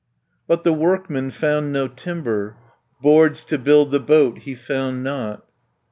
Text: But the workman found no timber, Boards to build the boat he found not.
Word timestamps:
But 0.47 0.63
the 0.63 0.73
workman 0.73 1.29
found 1.29 1.71
no 1.71 1.87
timber, 1.87 2.55
Boards 3.03 3.45
to 3.45 3.59
build 3.59 3.91
the 3.91 3.99
boat 3.99 4.39
he 4.39 4.55
found 4.55 5.03
not. 5.03 5.43